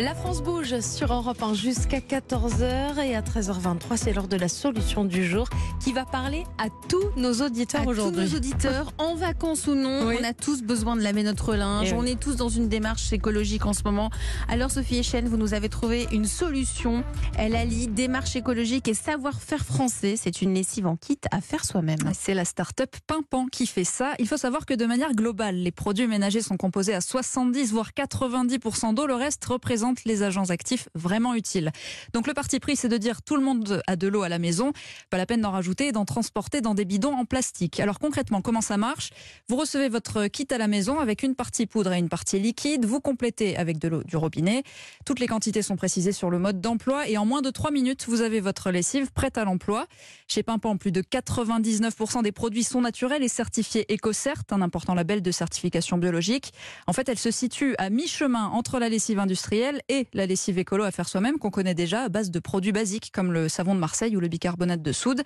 [0.00, 4.48] La France bouge sur Europe 1 jusqu'à 14h et à 13h23, c'est l'heure de la
[4.48, 5.46] solution du jour
[5.78, 8.24] qui va parler à tous nos auditeurs aujourd'hui.
[8.24, 10.16] Tous nos auditeurs, en vacances ou non, Oui.
[10.18, 11.88] on a tous besoin de laver notre linge.
[11.90, 11.98] Eh oui.
[12.00, 14.08] On est tous dans une démarche écologique en ce moment.
[14.48, 17.04] Alors Sophie Echen, vous nous avez trouvé une solution.
[17.36, 20.14] Elle allie démarche écologique et savoir-faire français.
[20.16, 21.98] C'est une lessive en kit à faire soi-même.
[22.14, 24.14] C'est la start-up Pimpan qui fait ça.
[24.18, 27.90] Il faut savoir que de manière globale, les produits ménagers sont composés à 70 voire
[27.94, 29.06] 90% d'eau.
[29.06, 31.70] Le reste représente les agents actifs vraiment utiles.
[32.12, 34.38] Donc le parti pris, c'est de dire tout le monde a de l'eau à la
[34.38, 34.72] maison.
[35.10, 37.80] Pas la peine d'en rajouter et d'en transporter dans des bidons en plastique.
[37.80, 39.10] Alors concrètement, comment ça marche
[39.48, 42.84] Vous recevez votre kit à la maison avec une partie poudre et une partie liquide.
[42.84, 44.62] Vous complétez avec de l'eau du robinet.
[45.04, 48.06] Toutes les quantités sont précisées sur le mode d'emploi et en moins de 3 minutes,
[48.08, 49.86] vous avez votre lessive prête à l'emploi.
[50.28, 55.22] Chez Pimpan, plus de 99% des produits sont naturels et certifiés EcoCert, un important label
[55.22, 56.52] de certification biologique.
[56.86, 60.84] En fait, elle se situe à mi-chemin entre la lessive industrielle et la lessive écolo
[60.84, 63.80] à faire soi-même qu'on connaît déjà à base de produits basiques comme le savon de
[63.80, 65.22] Marseille ou le bicarbonate de soude.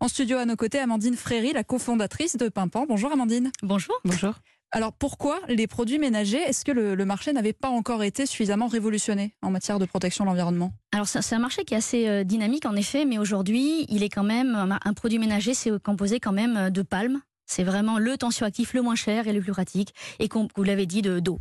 [0.00, 2.86] En studio à nos côtés, Amandine Fréry, la cofondatrice de Pimpan.
[2.88, 3.50] Bonjour Amandine.
[3.62, 3.94] Bonjour.
[4.04, 4.34] Bonjour.
[4.70, 8.66] Alors pourquoi les produits ménagers, est-ce que le, le marché n'avait pas encore été suffisamment
[8.66, 10.72] révolutionné en matière de protection de l'environnement?
[10.92, 14.10] Alors c'est un marché qui est assez euh, dynamique en effet, mais aujourd'hui il est
[14.10, 17.22] quand même un, un produit ménager, c'est composé quand même euh, de palmes.
[17.48, 20.86] C'est vraiment le tensioactif le moins cher et le plus pratique, et comme vous l'avez
[20.86, 21.40] dit, de d'eau.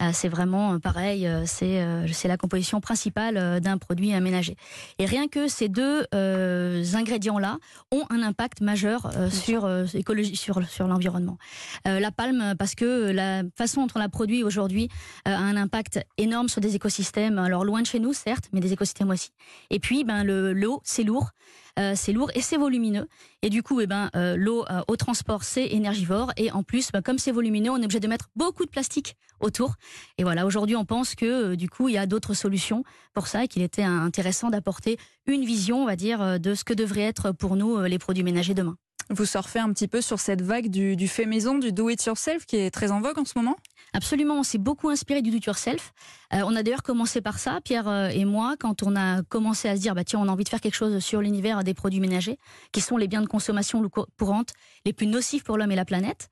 [0.00, 4.54] Euh, c'est vraiment euh, pareil, euh, c'est euh, la composition principale d'un produit euh, ménager.
[5.00, 7.58] Et rien que ces deux euh, ingrédients-là
[7.90, 11.38] ont un impact majeur sur écologie, sur sur l'environnement.
[11.84, 14.88] La palme, parce que la façon dont on la produit aujourd'hui
[15.24, 17.38] a un impact énorme sur des écosystèmes.
[17.38, 19.30] Alors loin de chez nous, certes, mais des écosystèmes aussi.
[19.70, 21.30] Et puis, ben le l'eau, c'est lourd.
[21.78, 23.06] Euh, c'est lourd et c'est volumineux.
[23.42, 26.32] Et du coup, eh ben, euh, l'eau euh, au transport, c'est énergivore.
[26.36, 29.16] Et en plus, ben, comme c'est volumineux, on est obligé de mettre beaucoup de plastique
[29.40, 29.74] autour.
[30.18, 32.82] Et voilà, aujourd'hui, on pense que du coup, il y a d'autres solutions
[33.14, 36.74] pour ça et qu'il était intéressant d'apporter une vision, on va dire, de ce que
[36.74, 38.76] devraient être pour nous les produits ménagers demain.
[39.10, 42.04] Vous surfez un petit peu sur cette vague du, du fait maison, du do it
[42.04, 43.56] yourself qui est très en vogue en ce moment?
[43.92, 45.92] Absolument, on s'est beaucoup inspiré du do-it-yourself.
[46.34, 49.68] Euh, on a d'ailleurs commencé par ça, Pierre euh, et moi, quand on a commencé
[49.68, 51.72] à se dire, bah tiens, on a envie de faire quelque chose sur l'univers des
[51.72, 52.38] produits ménagers,
[52.72, 53.82] qui sont les biens de consommation
[54.18, 54.52] courantes
[54.84, 56.28] les plus nocifs pour l'homme et la planète.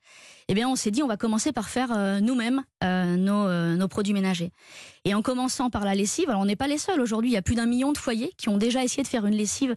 [0.48, 4.52] Eh bien, on s'est dit, on va commencer par faire euh, nous-mêmes nos, produits ménagers.
[5.04, 7.00] Et en commençant par la lessive, alors on n'est pas les seuls.
[7.00, 9.26] Aujourd'hui, il y a plus d'un million de foyers qui ont déjà essayé de faire
[9.26, 9.74] une lessive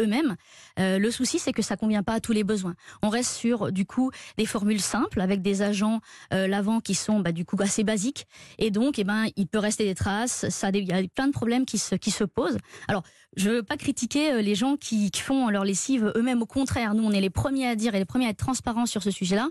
[0.00, 0.36] eux-mêmes.
[0.78, 2.74] Le souci, c'est que ça convient pas à tous les besoins.
[3.02, 6.00] On reste sur du coup des formules simples avec des agents
[6.30, 8.26] lavants qui sont bah, du coup assez basiques.
[8.58, 10.48] Et donc, eh ben, il peut rester des traces.
[10.48, 12.58] Ça, il y a plein de problèmes qui se, qui se posent.
[12.86, 13.02] Alors,
[13.36, 16.42] je veux pas critiquer euh, les gens qui, font leur lessive eux-mêmes.
[16.42, 18.86] Au contraire, nous, on est les premiers à dire et les premiers à être transparents
[18.86, 19.48] sur ce sujet-là.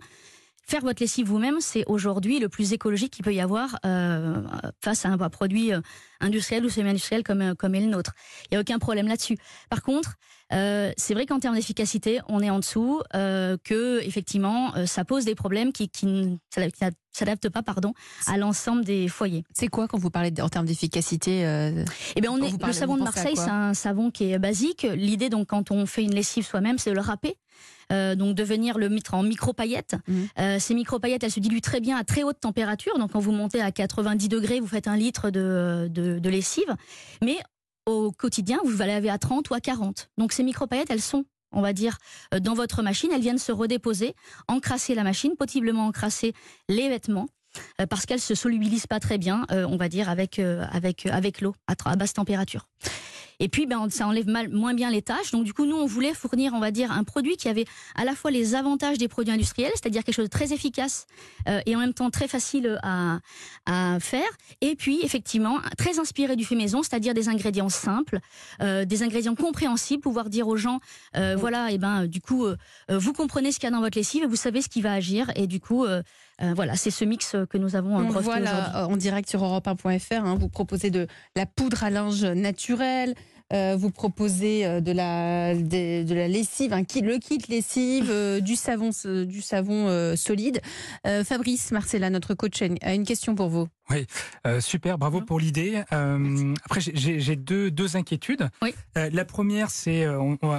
[0.66, 4.42] Faire votre lessive vous-même, c'est aujourd'hui le plus écologique qu'il peut y avoir euh,
[4.82, 5.82] face à un, un produit euh,
[6.20, 8.14] industriel ou semi-industriel comme, euh, comme est le nôtre.
[8.46, 9.38] Il n'y a aucun problème là-dessus.
[9.70, 10.16] Par contre,
[10.52, 15.06] euh, c'est vrai qu'en termes d'efficacité, on est en dessous, euh, que effectivement, euh, ça
[15.06, 16.36] pose des problèmes qui, qui ne
[17.12, 17.94] s'adaptent- pas pardon,
[18.28, 19.44] à l'ensemble des foyers.
[19.54, 21.42] C'est quoi quand vous parlez en termes d'efficacité
[22.16, 24.88] Eh bien, on est, parlez, le savon de Marseille, c'est un savon qui est basique.
[24.96, 27.36] L'idée, donc, quand on fait une lessive soi-même, c'est de le râper.
[27.92, 29.96] Euh, donc de venir le mettre en micro-paillettes.
[30.38, 33.00] Euh, ces micro-paillettes, elles se diluent très bien à très haute température.
[33.00, 36.76] Donc quand vous montez à 90 degrés, vous faites un litre de, de, de lessive.
[37.22, 37.38] Mais
[37.86, 40.10] au quotidien, vous allez laver à 30 ou à 40.
[40.18, 41.98] Donc ces micro-paillettes, elles sont on va dire,
[42.34, 44.16] euh, dans votre machine, elles viennent se redéposer,
[44.48, 46.34] encrasser la machine, possiblement encrasser
[46.68, 47.28] les vêtements,
[47.82, 51.42] euh, parce qu'elles se solubilisent pas très bien, euh, on va dire, avec, avec, avec
[51.42, 52.68] l'eau à basse température.
[53.40, 55.32] Et puis, ben, ça enlève mal, moins bien les tâches.
[55.32, 58.04] Donc, du coup, nous, on voulait fournir, on va dire, un produit qui avait à
[58.06, 61.08] la fois les avantages des produits industriels, c'est-à-dire quelque chose de très efficace
[61.48, 63.20] euh, et en même temps très facile à,
[63.66, 64.30] à faire.
[64.62, 68.20] Et puis, effectivement, très inspiré du fait maison, c'est-à-dire des ingrédients simples,
[68.62, 70.80] euh, des ingrédients compréhensibles, pouvoir dire aux gens,
[71.16, 72.46] euh, voilà, et ben, du coup,
[72.90, 74.94] vous comprenez ce qu'il y a dans votre lessive et vous savez ce qui va
[74.94, 75.32] agir.
[75.36, 76.02] Et du coup, euh,
[76.56, 78.54] voilà, c'est ce mix que nous avons On le breveté voit aujourd'hui.
[78.54, 80.26] là, en direct sur europe1.fr.
[80.26, 83.16] hein, vous proposez de la poudre à linge naturelle.
[83.54, 88.56] Euh, vous proposez euh, de la, des- de, la lessive, le kit lessive, euh, du
[88.56, 88.90] savon,
[89.26, 90.62] du savon solide.
[91.26, 93.68] Fabrice Marcella, notre coach, a une- question pour vous.
[94.46, 95.82] Euh, super, bravo pour l'idée.
[95.94, 98.50] Euh, après, j'ai- deux, deux inquiétudes.
[98.62, 98.74] Oui.
[98.98, 100.06] Euh, la première, c'est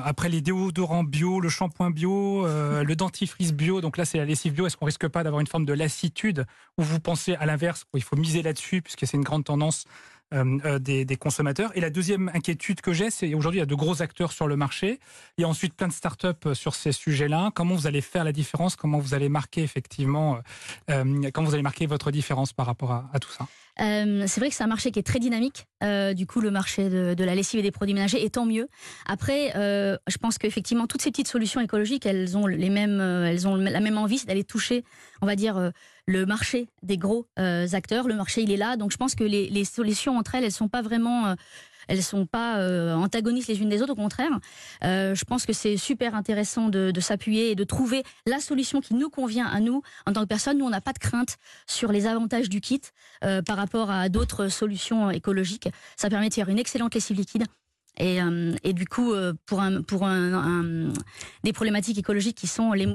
[0.04, 3.80] après les déodorants bio, le shampoing bio, le dentifrice bio.
[3.80, 4.66] Donc là, c'est la lessive bio.
[4.66, 6.44] Est-ce qu'on risque pas d'avoir une forme de lassitude
[6.78, 9.84] ou vous pensez à l'inverse où il faut miser là-dessus puisque c'est une grande tendance
[10.32, 11.70] des, des, consommateurs.
[11.74, 14.46] Et la deuxième inquiétude que j'ai, c'est aujourd'hui il y a de gros acteurs sur
[14.46, 15.00] le marché.
[15.38, 17.50] Il y a ensuite plein de startups sur ces sujets-là.
[17.54, 18.76] Comment vous allez faire la différence?
[18.76, 20.38] Comment vous allez marquer effectivement
[20.88, 23.46] Comment vous allez marquer votre différence par rapport à, tout ça?
[23.80, 25.66] Euh, c'est vrai que c'est un marché qui est très dynamique.
[25.82, 28.68] Euh, du coup, le marché de, la lessive et des produits ménagers, et tant mieux.
[29.06, 33.48] Après, euh, je pense qu'effectivement, toutes ces petites solutions écologiques, elles ont les mêmes, elles
[33.48, 34.84] ont la même envie, d'aller toucher,
[35.22, 35.72] on va dire,
[36.06, 38.08] le marché des gros acteurs.
[38.08, 40.68] Le marché, il est là, donc je pense que les, solutions entre elles, elles sont
[40.68, 41.36] pas vraiment
[41.90, 44.30] elles sont pas euh, antagonistes les unes des autres, au contraire.
[44.84, 48.94] Euh, je pense que c'est super intéressant de, s'appuyer et de trouver la solution qui
[48.94, 50.58] nous convient à nous en tant que personne.
[50.58, 51.36] Nous, on n'a pas de crainte
[51.66, 52.80] sur les avantages du kit
[53.24, 55.68] euh, par rapport à d'autres solutions écologiques.
[55.96, 57.44] Ça permet de faire une excellente lessive liquide
[57.98, 60.92] et, euh, et, du coup, euh, pour, un, pour un,
[61.44, 62.88] des problématiques écologiques qui sont les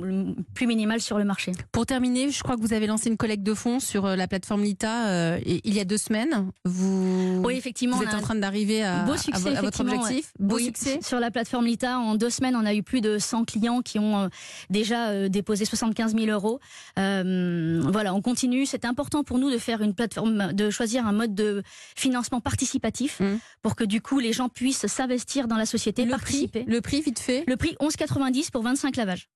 [0.53, 1.51] plus minimales sur le marché.
[1.71, 4.27] Pour terminer, je crois que vous avez lancé une collecte de fonds sur euh, la
[4.27, 6.49] plateforme Lita il y a deux semaines.
[6.63, 10.31] Vous, oui, effectivement, vous êtes en train d'arriver à, à, votre objectif.
[10.39, 10.99] Beau succès.
[11.01, 13.99] Sur la plateforme Lita, en deux semaines, on a eu plus de 100 clients qui
[13.99, 14.29] ont
[14.69, 16.59] déjà déposé 75 000 euros.
[16.95, 18.65] voilà, on continue.
[18.65, 21.63] C'est important pour nous de faire une plateforme, de choisir un mode de
[21.95, 23.37] financement participatif mmh.
[23.61, 26.63] pour que du coup les gens puissent s'investir dans la société, le participer.
[26.63, 29.29] Prix, le prix, vite fait Le prix 11,90 pour 25 lavages.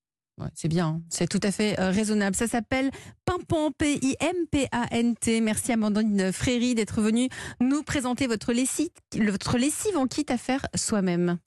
[0.53, 1.01] c'est bien, hein.
[1.09, 2.35] c'est tout à fait euh, raisonnable.
[2.35, 2.91] Ça s'appelle
[3.25, 5.41] Pimpant, P-I-M-P-A-N-T.
[5.41, 7.29] Merci Amandine Fréry d'être venue
[7.59, 11.39] nous présenter votre lessive, votre lessive en kit à faire soi-même.